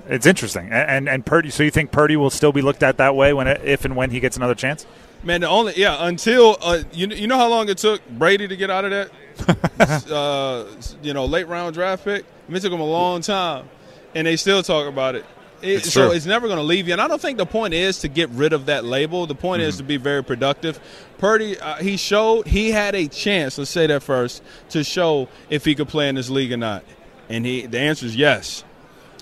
[0.09, 1.49] It's interesting, and and, and Purdy.
[1.49, 4.11] So you think Purdy will still be looked at that way when if and when
[4.11, 4.85] he gets another chance?
[5.23, 8.55] Man, the only yeah until uh, you you know how long it took Brady to
[8.57, 10.65] get out of that, uh,
[11.01, 12.23] you know, late round draft pick.
[12.23, 13.69] I mean, it took him a long time,
[14.15, 15.25] and they still talk about it.
[15.61, 16.15] It- It's so true.
[16.15, 16.93] it's never going to leave you.
[16.93, 19.25] And I don't think the point is to get rid of that label.
[19.27, 19.69] The point Mm-hmm.
[19.69, 20.79] is to be very productive.
[21.17, 23.57] Purdy, uh, he showed he had a chance.
[23.57, 26.83] Let's say that first to show if he could play in this league or not,
[27.29, 28.63] and he the answer is yes.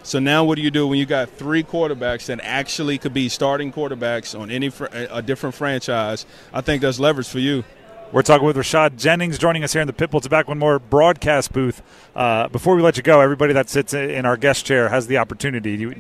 [0.02, 3.28] So now, what do you do when you got three quarterbacks that actually could be
[3.28, 6.26] starting quarterbacks on any fr- a different franchise?
[6.54, 7.66] I think that's leverage for you.
[8.14, 11.52] We're talking with Rashad Jennings joining us here in the Pitbull Tobacco and More broadcast
[11.52, 11.84] booth.
[12.16, 15.18] Uh, before we let you go, everybody that sits in our guest chair has the
[15.18, 15.76] opportunity.
[15.76, 15.94] You,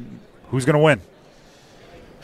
[0.49, 1.01] who's going to win?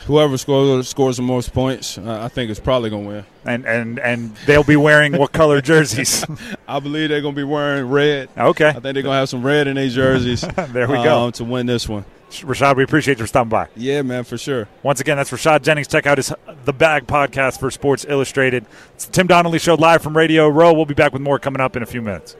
[0.06, 3.24] Whoever scores scores the most points, uh, I think is probably going to win.
[3.44, 6.24] And and and they'll be wearing what color jerseys?
[6.68, 8.28] I believe they're going to be wearing red.
[8.36, 8.68] Okay.
[8.68, 10.44] I think they're going to have some red in their jerseys.
[10.68, 11.24] There we go.
[11.26, 12.04] um, to win this one.
[12.30, 13.68] Rashad, we appreciate you stopping by.
[13.76, 14.68] Yeah, man, for sure.
[14.82, 15.88] Once again, that's Rashad Jennings.
[15.88, 16.32] Check out his
[16.64, 18.66] The Bag podcast for Sports Illustrated.
[18.94, 20.72] It's the Tim Donnelly Show live from Radio Row.
[20.72, 22.36] We'll be back with more coming up in a few minutes.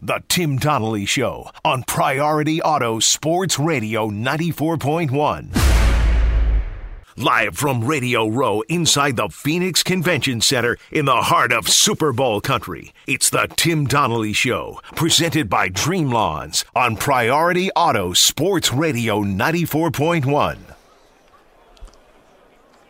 [0.00, 5.72] The Tim Donnelly Show on Priority Auto Sports Radio 94.1.
[7.16, 12.40] Live from Radio Row inside the Phoenix Convention Center in the heart of Super Bowl
[12.40, 12.94] country.
[13.06, 20.71] It's the Tim Donnelly Show, presented by Dream Lawns on Priority Auto Sports Radio 94.1.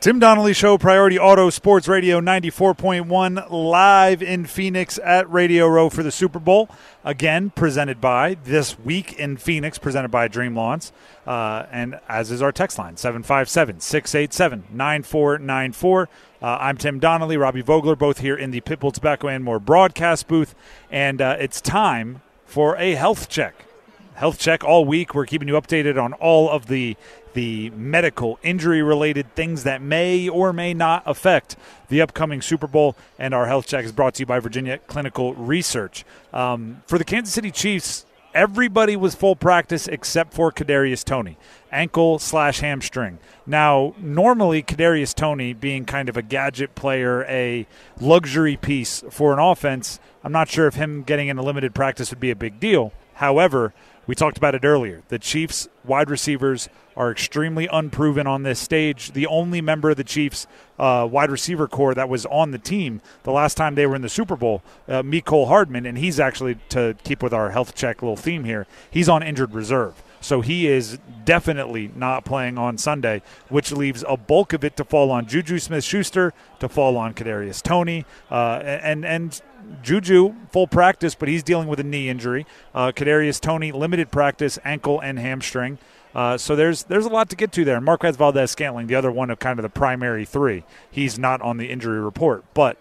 [0.03, 6.03] Tim Donnelly Show, Priority Auto Sports Radio 94.1, live in Phoenix at Radio Row for
[6.03, 6.69] the Super Bowl.
[7.05, 10.91] Again, presented by This Week in Phoenix, presented by Dream Lawns.
[11.25, 16.09] Uh, and as is our text line, 757 687 9494.
[16.43, 20.27] Uh, I'm Tim Donnelly, Robbie Vogler, both here in the Pitbull Tobacco and More broadcast
[20.27, 20.57] booth.
[20.91, 23.67] And uh, it's time for a health check
[24.15, 25.15] health check all week.
[25.15, 26.97] We're keeping you updated on all of the
[27.35, 31.57] the medical injury related things that may or may not affect
[31.89, 32.97] the upcoming Super Bowl.
[33.19, 36.05] And our health check is brought to you by Virginia Clinical Research.
[36.33, 41.37] Um, for the Kansas City Chiefs, everybody was full practice except for Kadarius Toney,
[41.71, 43.19] ankle slash hamstring.
[43.47, 47.67] Now, normally Kadarius Toney being kind of a gadget player, a
[48.01, 52.21] luxury piece for an offense, I'm not sure if him getting into limited practice would
[52.21, 52.93] be a big deal.
[53.15, 53.75] However,
[54.07, 55.03] we talked about it earlier.
[55.09, 59.13] The Chiefs wide receivers are extremely unproven on this stage.
[59.13, 60.47] The only member of the Chiefs
[60.79, 64.03] uh, wide receiver core that was on the team the last time they were in
[64.03, 68.03] the Super Bowl, uh, Mecole Hardman, and he's actually to keep with our health check
[68.03, 68.67] little theme here.
[68.91, 70.03] He's on injured reserve.
[70.23, 74.85] So he is definitely not playing on Sunday, which leaves a bulk of it to
[74.85, 79.41] fall on Juju Smith-Schuster, to fall on Kadarius Toney, uh, and and
[79.83, 82.47] Juju full practice, but he's dealing with a knee injury.
[82.75, 85.79] Uh, Kadarius Toney limited practice, ankle and hamstring.
[86.15, 87.77] Uh, so there's there's a lot to get to there.
[87.77, 91.41] And Marquez Valdes Scantling, the other one of kind of the primary three, he's not
[91.43, 92.45] on the injury report.
[92.55, 92.77] But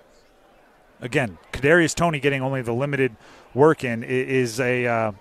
[1.00, 3.16] again, Kadarius Toney getting only the limited
[3.54, 5.12] work in is a uh,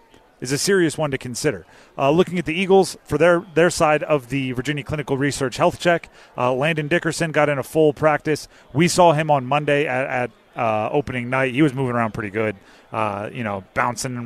[0.40, 1.66] is a serious one to consider.
[1.96, 5.78] Uh, looking at the Eagles for their their side of the Virginia Clinical Research Health
[5.78, 8.48] Check, uh, Landon Dickerson got in a full practice.
[8.72, 11.54] We saw him on Monday at, at uh, opening night.
[11.54, 12.56] He was moving around pretty good,
[12.92, 14.16] uh, you know, bouncing,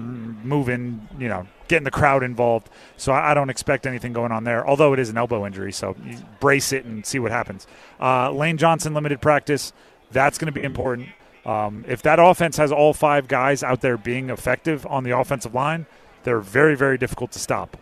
[0.43, 2.71] moving, you know, getting the crowd involved.
[2.97, 4.67] So I, I, don't expect anything going on there.
[4.67, 5.95] Although it is an elbow injury, so
[6.41, 7.67] brace it and see what happens.
[8.01, 9.73] Uh, Lane Johnson limited practice.
[10.11, 11.09] That's going to be important.
[11.45, 15.55] Um, if that offense has all five guys out there being effective on the offensive
[15.55, 15.87] line,
[16.25, 17.77] they're very, very difficult to stop.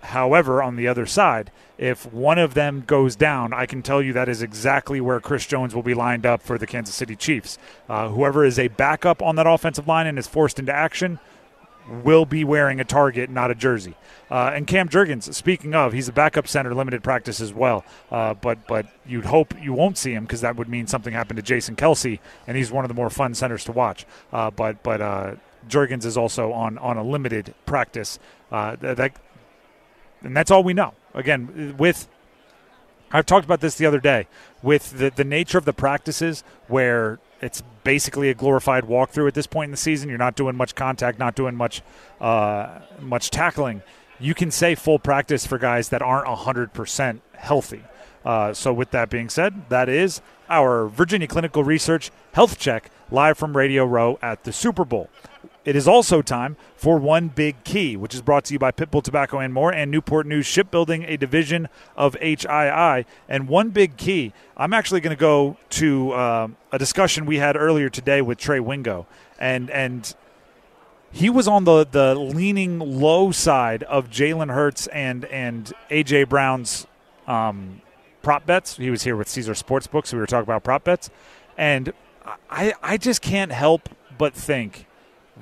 [0.00, 4.12] However, on the other side, if one of them goes down, I can tell you
[4.14, 7.58] that is exactly where Chris Jones will be lined up for the Kansas City Chiefs.
[7.88, 11.18] Uh, whoever is a backup on that offensive line and is forced into action
[12.02, 13.94] will be wearing a target, not a jersey.
[14.30, 17.84] Uh, and Cam Jurgens, speaking of, he's a backup center, limited practice as well.
[18.10, 21.38] Uh, but but you'd hope you won't see him because that would mean something happened
[21.38, 24.04] to Jason Kelce, and he's one of the more fun centers to watch.
[24.32, 25.34] Uh, but but uh,
[25.68, 28.18] Jurgens is also on on a limited practice.
[28.50, 29.12] Uh, that,
[30.22, 30.94] and that's all we know.
[31.14, 32.08] Again, with
[33.10, 34.26] I've talked about this the other day
[34.62, 39.46] with the the nature of the practices where it's basically a glorified walkthrough at this
[39.46, 40.08] point in the season.
[40.08, 41.82] You're not doing much contact, not doing much
[42.20, 43.82] uh, much tackling.
[44.20, 47.84] You can say full practice for guys that aren't 100% healthy.
[48.24, 53.38] Uh, so, with that being said, that is our Virginia Clinical Research Health Check live
[53.38, 55.08] from Radio Row at the Super Bowl.
[55.68, 59.02] It is also time for One Big Key, which is brought to you by Pitbull
[59.02, 63.04] Tobacco and More and Newport News Shipbuilding, a division of HII.
[63.28, 67.54] And One Big Key, I'm actually going to go to uh, a discussion we had
[67.54, 69.06] earlier today with Trey Wingo.
[69.38, 70.14] And, and
[71.12, 76.24] he was on the, the leaning low side of Jalen Hurts and, and A.J.
[76.24, 76.86] Brown's
[77.26, 77.82] um,
[78.22, 78.78] prop bets.
[78.78, 81.10] He was here with Caesar Sportsbook, so we were talking about prop bets.
[81.58, 81.92] And
[82.48, 84.86] I, I just can't help but think–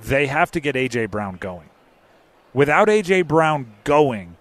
[0.02, 1.06] they have to get A.J.
[1.06, 1.68] Brown going.
[2.52, 3.22] Without A.J.
[3.22, 4.36] Brown going,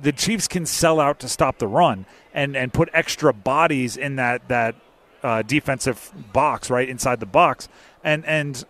[0.00, 4.16] the Chiefs can sell out to stop the run and, and put extra bodies in
[4.16, 4.74] that, that
[5.22, 7.68] uh, defensive box, right, inside the box.
[8.02, 8.64] And, and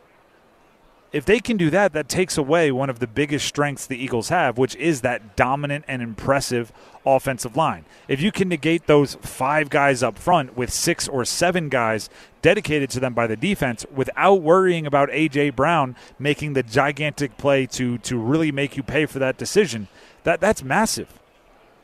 [1.12, 4.30] if they can do that, that takes away one of the biggest strengths the Eagles
[4.30, 6.72] have, which is that dominant and impressive
[7.04, 7.84] offensive line.
[8.08, 12.08] If you can negate those five guys up front with six or seven guys
[12.42, 15.50] dedicated to them by the defense without worrying about A.J.
[15.50, 19.88] Brown making the gigantic play to, to really make you pay for that decision,
[20.24, 21.18] that, that's massive.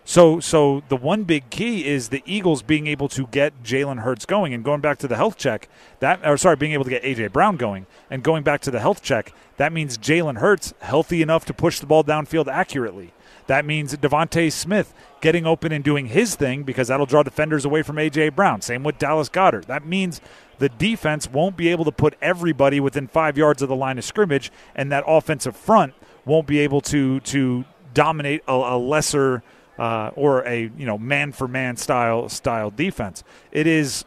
[0.08, 4.24] So, so the one big key is the Eagles being able to get Jalen Hurts
[4.24, 5.68] going, and going back to the health check.
[6.00, 8.80] That, or sorry, being able to get AJ Brown going, and going back to the
[8.80, 9.34] health check.
[9.58, 13.12] That means Jalen Hurts healthy enough to push the ball downfield accurately.
[13.48, 17.82] That means DeVonta Smith getting open and doing his thing because that'll draw defenders away
[17.82, 18.60] from AJ Brown.
[18.60, 19.64] Same with Dallas Goedert.
[19.66, 20.20] That means
[20.58, 24.04] the defense won't be able to put everybody within five yards of the line of
[24.04, 29.42] scrimmage, and that offensive front won't be able to to dominate a, a lesser
[29.78, 33.24] uh, or a you know man for man style style defense.
[33.50, 34.04] It is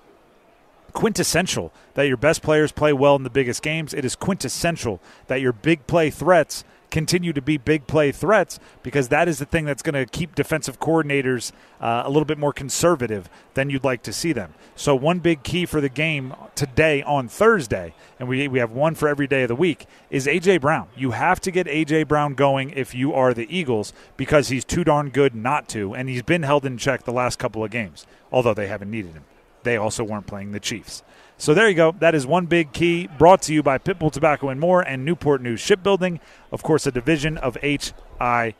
[0.93, 3.93] quintessential that your best players play well in the biggest games.
[3.93, 9.07] It is quintessential that your big play threats continue to be big play threats because
[9.07, 12.53] that is the thing that's going to keep defensive coordinators uh, a little bit more
[12.53, 14.53] conservative than you'd like to see them.
[14.75, 18.93] So, one big key for the game today on Thursday, and we, we have one
[18.93, 20.59] for every day of the week, is A.J.
[20.59, 20.87] Brown.
[20.95, 22.03] You have to get A.J.
[22.03, 26.09] Brown going if you are the Eagles because he's too darn good not to, and
[26.09, 29.23] he's been held in check the last couple of games, although they haven't needed him.
[29.63, 31.03] They also weren't playing the Chiefs.
[31.41, 31.95] So there you go.
[31.97, 35.41] That is one big key brought to you by Pitbull Tobacco and More and Newport
[35.41, 36.19] News Shipbuilding,
[36.51, 38.53] of course, a division of HII.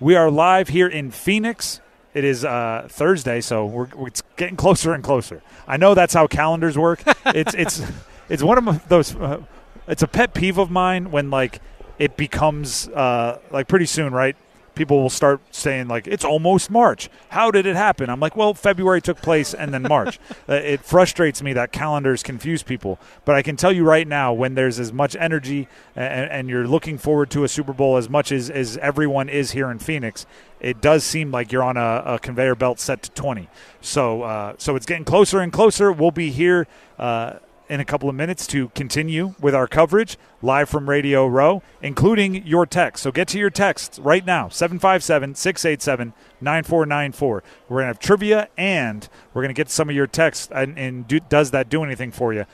[0.00, 1.82] We are live here in Phoenix.
[2.14, 5.42] It is uh, Thursday, so we're, it's getting closer and closer.
[5.68, 7.02] I know that's how calendars work.
[7.26, 7.82] it's it's
[8.30, 9.14] it's one of those.
[9.14, 9.42] Uh,
[9.86, 11.60] it's a pet peeve of mine when like
[11.98, 14.34] it becomes uh, like pretty soon, right?
[14.74, 17.08] People will start saying like it's almost March.
[17.30, 18.08] How did it happen?
[18.10, 20.18] I'm like, well, February took place and then March.
[20.48, 24.32] uh, it frustrates me that calendars confuse people, but I can tell you right now,
[24.32, 28.08] when there's as much energy and, and you're looking forward to a Super Bowl as
[28.08, 30.26] much as, as everyone is here in Phoenix,
[30.60, 33.48] it does seem like you're on a, a conveyor belt set to 20.
[33.80, 35.90] So, uh, so it's getting closer and closer.
[35.92, 36.66] We'll be here.
[36.98, 37.34] Uh,
[37.68, 42.46] in a couple of minutes to continue with our coverage live from Radio Row, including
[42.46, 43.02] your text.
[43.02, 47.42] So get to your texts right now 757 687 9494.
[47.68, 50.48] We're going to have trivia and we're going to get some of your texts.
[50.54, 52.44] And, and do, does that do anything for you?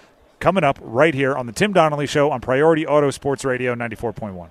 [0.41, 4.51] Coming up right here on the Tim Donnelly Show on Priority Auto Sports Radio 94.1.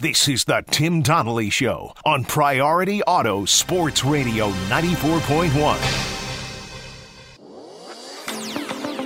[0.00, 6.13] This is the Tim Donnelly Show on Priority Auto Sports Radio 94.1.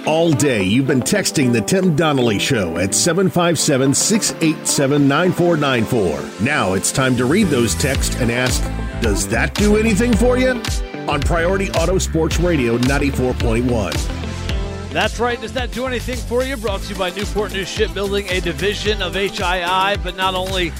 [0.08, 6.46] All day, you've been texting the Tim Donnelly Show at 757 687 9494.
[6.46, 8.62] Now it's time to read those texts and ask,
[9.02, 10.62] does that do anything for you?
[11.10, 14.92] On Priority Auto Sports Radio 94.1.
[14.94, 15.38] That's right.
[15.38, 16.56] Does that do anything for you?
[16.56, 20.02] Brought to you by Newport News Shipbuilding, a division of HII.
[20.02, 20.72] But not only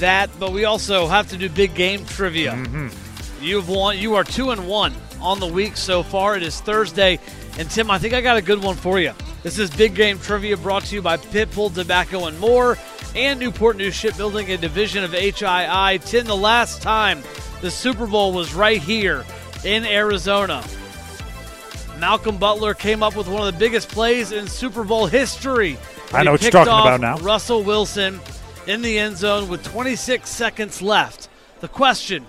[0.00, 2.54] that, but we also have to do big game trivia.
[2.54, 2.88] Mm-hmm.
[3.42, 3.98] You've won.
[3.98, 6.36] You are two and one on the week so far.
[6.36, 7.18] It is Thursday.
[7.58, 9.12] And Tim, I think I got a good one for you.
[9.42, 12.78] This is Big Game Trivia brought to you by Pitbull Tobacco and More
[13.16, 16.04] and Newport News Shipbuilding, a division of HII.
[16.04, 17.22] Tim, the last time
[17.60, 19.24] the Super Bowl was right here
[19.64, 20.64] in Arizona.
[21.98, 25.76] Malcolm Butler came up with one of the biggest plays in Super Bowl history.
[26.12, 27.18] I know what you're talking about now.
[27.18, 28.20] Russell Wilson
[28.66, 31.28] in the end zone with 26 seconds left.
[31.60, 32.26] The question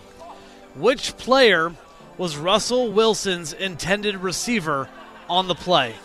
[0.76, 1.72] Which player
[2.18, 4.90] was Russell Wilson's intended receiver
[5.30, 5.96] on the play?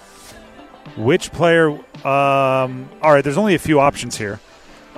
[0.97, 1.71] Which player?
[1.71, 4.41] Um, all right, there's only a few options here.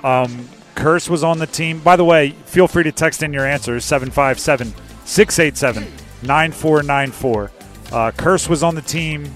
[0.03, 1.79] Um, Kearse was on the team.
[1.79, 4.73] By the way, feel free to text in your answers 757
[5.05, 5.83] 687
[6.23, 7.51] 9494.
[7.91, 9.33] Uh, Kearse was on the team.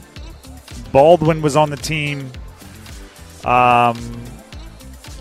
[0.92, 2.32] Baldwin was on the team.
[3.44, 4.24] Um,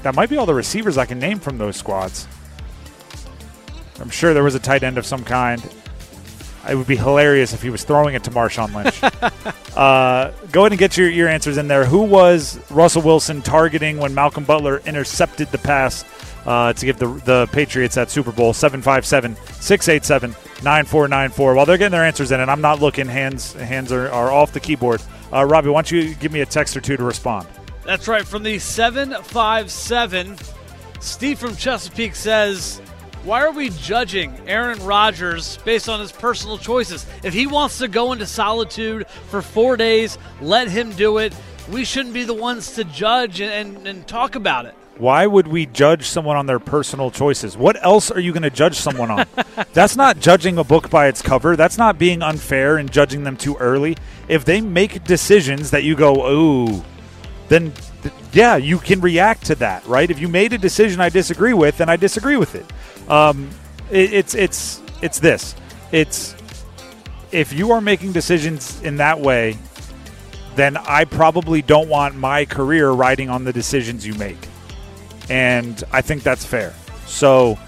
[0.02, 2.26] that might be all the receivers I can name from those squads.
[4.00, 5.62] I'm sure there was a tight end of some kind.
[6.68, 9.02] It would be hilarious if he was throwing it to Marshawn Lynch.
[9.76, 11.84] uh, go ahead and get your, your answers in there.
[11.84, 16.04] Who was Russell Wilson targeting when Malcolm Butler intercepted the pass
[16.46, 18.54] uh, to give the, the Patriots that Super Bowl?
[18.54, 20.30] 757 687
[20.64, 21.54] 9494.
[21.54, 24.52] While they're getting their answers in, and I'm not looking, hands hands are, are off
[24.52, 25.02] the keyboard.
[25.32, 27.46] Uh, Robbie, why don't you give me a text or two to respond?
[27.84, 28.26] That's right.
[28.26, 30.38] From the 757,
[31.00, 32.80] Steve from Chesapeake says,
[33.24, 37.06] Why are we judging Aaron Rodgers based on his personal choices?
[37.22, 41.34] If he wants to go into solitude for four days, let him do it.
[41.70, 44.74] We shouldn't be the ones to judge and, and, talk about it.
[44.98, 47.56] Why would we judge someone on their personal choices?
[47.56, 49.26] What else are you going to judge someone on?
[49.72, 51.56] That's not judging a book by its cover.
[51.56, 53.96] That's not being unfair and judging them too early.
[54.28, 56.84] If they make decisions that you go, ooh,
[57.48, 60.10] then th- yeah, you can react to that, right?
[60.10, 62.66] If you made a decision I disagree with, then I disagree with it.
[63.08, 63.50] Um,
[63.90, 65.54] it it's it's it's this.
[65.92, 66.34] It's
[67.32, 69.58] if you are making decisions in that way,
[70.54, 74.38] then I probably don't want my career riding on the decisions you make.
[75.28, 76.74] And I think that's fair.
[77.06, 77.58] So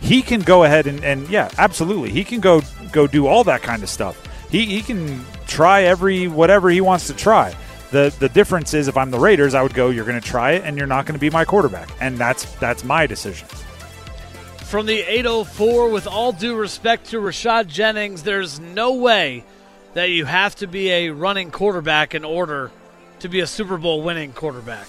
[0.00, 2.10] he can go ahead and, and yeah, absolutely.
[2.10, 4.22] He can go go do all that kind of stuff.
[4.50, 7.54] He, he can try every whatever he wants to try.
[7.90, 10.52] The the difference is if I'm the Raiders, I would go, you're going to try
[10.52, 11.88] it and you're not going to be my quarterback.
[12.00, 13.48] And that's that's my decision.
[14.66, 19.44] From the 804, with all due respect to Rashad Jennings, there's no way
[19.94, 22.70] that you have to be a running quarterback in order
[23.20, 24.88] to be a Super Bowl winning quarterback.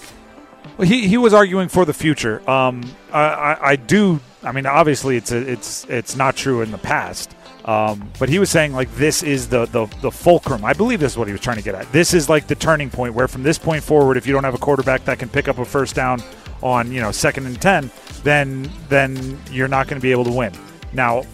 [0.76, 2.48] Well, he, he was arguing for the future.
[2.50, 6.70] Um, I, I, I do I mean, obviously, it's a, it's it's not true in
[6.70, 7.34] the past.
[7.64, 10.64] Um, but he was saying like this is the, the the fulcrum.
[10.64, 11.90] I believe this is what he was trying to get at.
[11.92, 14.54] This is like the turning point where from this point forward, if you don't have
[14.54, 16.22] a quarterback that can pick up a first down
[16.62, 17.90] on you know second and ten,
[18.22, 20.52] then then you're not going to be able to win.
[20.92, 21.24] Now,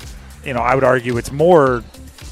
[0.45, 1.83] you know, I would argue it's more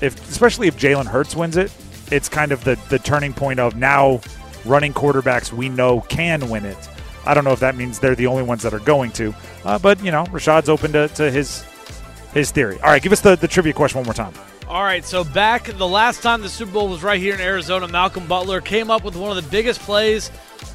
[0.01, 1.73] if especially if Jalen Hurts wins it,
[2.11, 4.21] it's kind of the the turning point of now
[4.65, 6.89] running quarterbacks we know can win it.
[7.25, 9.35] I don't know if that means they're the only ones that are going to,
[9.65, 11.65] uh, but you know, Rashad's open to, to his
[12.35, 12.81] his theory.
[12.81, 14.33] All right, give us the, the trivia question one more time.
[14.69, 17.87] All right, so back the last time the Super Bowl was right here in Arizona,
[17.89, 20.31] Malcolm Butler came up with one of the biggest plays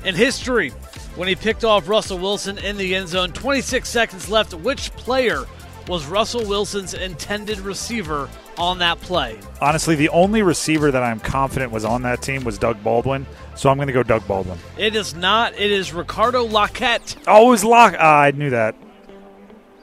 [0.05, 0.72] in history
[1.18, 3.34] when he picked off Russell Wilson in the end zone.
[3.34, 4.53] 26 seconds left.
[4.53, 5.43] Which player
[5.88, 9.39] was Russell Wilson's intended receiver on that play?
[9.59, 13.70] Honestly, the only receiver that I'm confident was on that team was Doug Baldwin, so
[13.70, 14.57] I'm going to go Doug Baldwin.
[14.78, 15.53] It is not.
[15.55, 17.18] It is Ricardo Lockette.
[17.28, 17.95] Oh, it was Lock.
[17.97, 18.76] Ah, I knew that.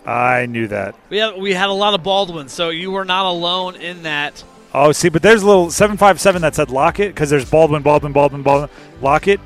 [0.06, 0.94] I knew that.
[1.08, 4.44] We had, we had a lot of Baldwin, so you were not alone in that.
[4.74, 8.42] Oh, see, but there's a little 757 that said Lockett because there's Baldwin, Baldwin, Baldwin,
[8.42, 8.68] Baldwin,
[9.00, 9.40] Lockett.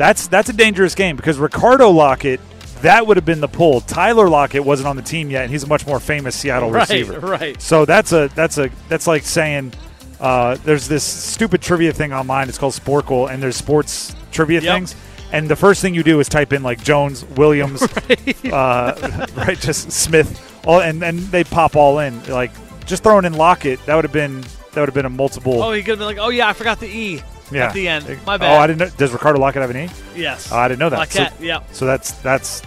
[0.00, 2.40] That's that's a dangerous game because Ricardo Lockette,
[2.80, 3.82] that would have been the pull.
[3.82, 6.88] Tyler Lockett wasn't on the team yet, and he's a much more famous Seattle Right,
[6.88, 7.20] receiver.
[7.20, 7.60] right.
[7.60, 9.74] So that's a that's a that's like saying
[10.18, 12.48] uh, there's this stupid trivia thing online.
[12.48, 14.74] It's called Sporcle, and there's sports trivia Yep.
[14.74, 14.96] things.
[15.32, 17.82] And the first thing you do is type in like Jones, Williams,
[18.52, 22.24] uh, right, just Smith, all, and and they pop all in.
[22.26, 22.50] Like
[22.86, 24.40] just throwing in Lockett, that would have been
[24.72, 25.62] that would have been a multiple.
[25.62, 27.66] Oh, he could have been like, oh, yeah, I forgot the E yeah.
[27.66, 28.06] at the end.
[28.26, 28.56] My oh, bad.
[28.56, 28.60] Oh.
[28.60, 28.96] I didn't know.
[28.96, 29.90] Does Ricardo Lockette have an E?
[30.14, 30.50] Yes.
[30.52, 30.98] Oh, I didn't know that.
[30.98, 31.62] Lockett, so, yeah.
[31.72, 32.62] So that's that's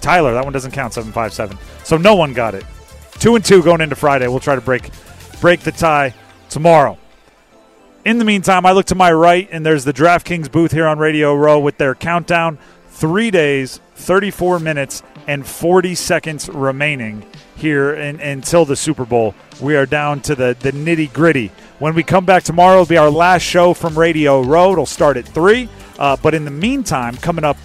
[0.00, 0.32] Tyler.
[0.32, 0.94] That one doesn't count.
[0.94, 1.58] Seven five seven.
[1.84, 2.64] So no one got it.
[3.18, 4.28] Two and two going into Friday.
[4.28, 4.90] We'll try to break
[5.40, 6.14] break the tie
[6.48, 6.98] tomorrow.
[8.04, 10.98] In the meantime, I look to my right, and there's the DraftKings booth here on
[10.98, 12.58] Radio Row with their countdown.
[12.88, 17.24] Three days, 34 minutes, and 40 seconds remaining
[17.54, 19.32] here in, until the Super Bowl.
[19.60, 21.52] We are down to the, the nitty gritty.
[21.78, 24.72] When we come back tomorrow, it'll be our last show from Radio Row.
[24.72, 25.68] It'll start at 3.
[26.00, 27.56] Uh, but in the meantime, coming up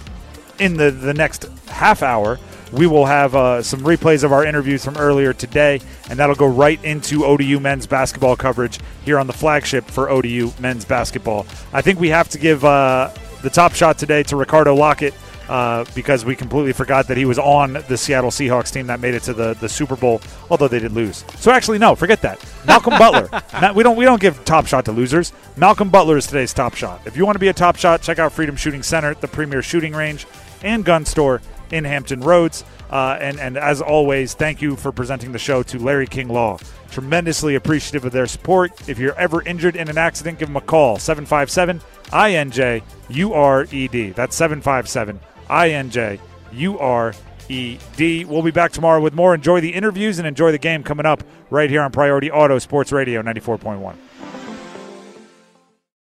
[0.60, 2.38] in the, the next half hour,
[2.70, 6.46] we will have uh, some replays of our interviews from earlier today, and that'll go
[6.46, 11.48] right into ODU men's basketball coverage here on the flagship for ODU men's basketball.
[11.72, 13.10] I think we have to give uh,
[13.42, 15.14] the top shot today to Ricardo Lockette
[15.48, 19.14] uh, because we completely forgot that he was on the Seattle Seahawks team that made
[19.14, 20.20] it to the, the Super Bowl,
[20.50, 21.24] although they did lose.
[21.36, 22.44] So actually, no, forget that.
[22.66, 23.28] Malcolm Butler.
[23.60, 25.32] Ma- we don't we don't give top shot to losers.
[25.56, 27.00] Malcolm Butler is today's top shot.
[27.06, 29.62] If you want to be a top shot, check out Freedom Shooting Center, the premier
[29.62, 30.26] shooting range
[30.62, 31.40] and gun store
[31.70, 32.64] in Hampton Roads.
[32.90, 36.58] Uh, and, and as always, thank you for presenting the show to Larry King Law.
[36.90, 38.88] Tremendously appreciative of their support.
[38.88, 41.80] If you're ever injured in an accident, give them a call 757
[42.10, 44.14] INJ URED.
[44.14, 45.18] That's 757
[45.48, 46.20] INJ
[46.52, 48.26] URED.
[48.28, 49.34] We'll be back tomorrow with more.
[49.34, 52.92] Enjoy the interviews and enjoy the game coming up right here on Priority Auto Sports
[52.92, 53.94] Radio 94.1.